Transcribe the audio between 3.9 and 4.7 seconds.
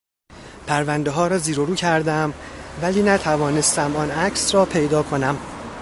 آن عکس را